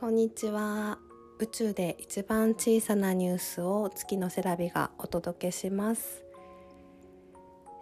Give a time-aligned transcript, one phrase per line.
[0.00, 0.98] こんにちは。
[1.40, 6.24] 宇宙で一番小さなニュースを月のセラビがお届けします、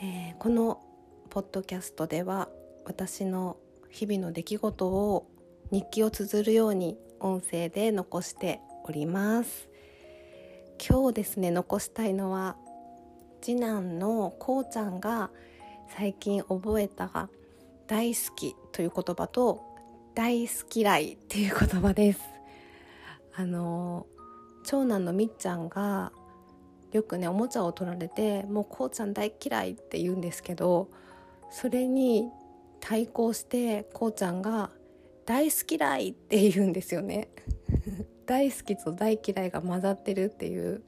[0.00, 0.80] えー、この
[1.28, 2.48] ポッドキャストでは
[2.84, 3.56] 私の
[3.90, 5.26] 日々の出来事を
[5.72, 9.68] 日記を綴るように音声で残しております。
[10.88, 12.56] 今日ですね残したいのは
[13.40, 15.30] 次男のこうちゃんが
[15.88, 17.28] 最近覚えた
[17.88, 19.73] 大好きという言葉と
[20.14, 22.20] 大好き嫌いっていう言葉です。
[23.34, 24.06] あの
[24.64, 26.12] 長男のみっちゃんが
[26.92, 30.88] よくねおもちゃを取られてもうこうちゃん大嫌いって言うんですけど
[31.50, 32.30] それに
[32.78, 34.70] 対抗してこうちゃんが
[35.26, 37.28] 大好き嫌いって言うんですよね。
[38.24, 40.82] 大好きと大嫌いが混ざってるっていう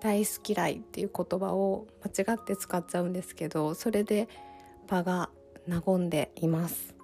[0.00, 4.28] 大好き嫌いっていう言葉を間違って使っちゃうんですけどそれで
[4.86, 5.30] 場が
[5.66, 6.99] 和んでいます。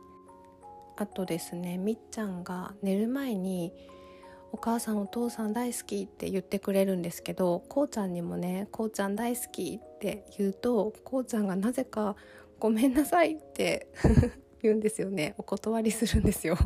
[0.96, 3.72] あとですねみっちゃんが寝る前に
[4.52, 12.16] 「お母さんお父さん大好き」って言ってくれるんですけどこうちゃんにもね「こうちゃん大好き」って言うとこうちゃんがなぜか
[12.58, 13.88] 「ごめんなさい」って
[14.62, 15.34] 言うんですよね。
[15.38, 16.56] お断りするんですよ。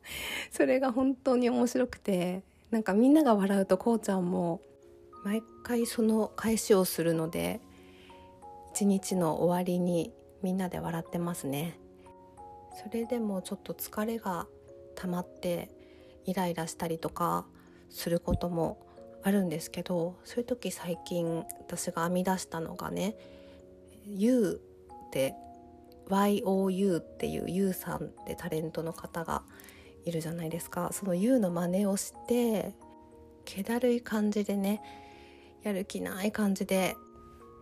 [0.50, 4.60] それが本当に面白くてなんかみんなが笑うとこうちゃんも
[5.24, 7.60] 毎回その返しをするので
[8.72, 11.78] 一日の終わりにみんなで笑ってますね。
[12.74, 14.46] それでもちょっと疲れが
[14.94, 15.70] 溜まって
[16.26, 17.46] イライラしたりとか
[17.90, 18.86] することも
[19.22, 23.16] あるんですけどそういう時最近私が編み出したのがね
[24.06, 24.60] 「YOU」っ
[25.10, 25.34] て
[26.08, 29.42] YOU っていう YOU さんってタレントの方が
[30.04, 30.90] いるじゃないですか。
[30.92, 32.74] その YOU の真似をして
[33.46, 34.82] 気だるい感じでね
[35.62, 36.96] やる気ない感じで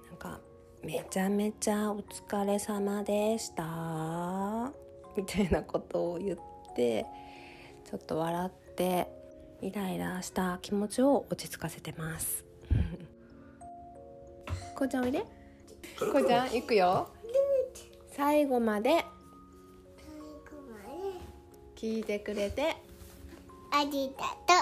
[0.09, 0.41] なんか
[0.83, 4.72] 「めちゃめちゃお疲れ様でした」
[5.17, 6.39] みたいなことを言っ
[6.75, 7.07] て
[7.85, 9.09] ちょっと笑って
[9.61, 12.45] イライラした気持ちを落ち着かせてます。
[14.75, 15.21] こうちゃんおいで。
[15.21, 15.27] こ
[16.19, 17.09] うちゃん行くよ。
[18.11, 19.05] 最後まで。
[21.77, 22.75] 聞いてくれて。
[23.71, 24.57] ありがとう。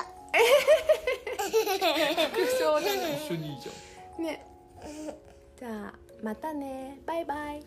[2.32, 3.72] 副賞ない一緒にいいじゃ
[4.20, 4.24] ん。
[4.24, 4.44] ね。
[5.58, 7.00] じゃあまたね。
[7.06, 7.64] バイバイ